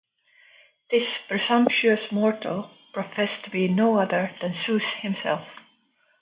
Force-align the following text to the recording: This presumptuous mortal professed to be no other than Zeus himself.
This 0.89 1.19
presumptuous 1.27 2.11
mortal 2.11 2.71
professed 2.91 3.43
to 3.43 3.51
be 3.51 3.67
no 3.67 3.97
other 3.99 4.33
than 4.41 4.55
Zeus 4.55 4.83
himself. 4.95 5.47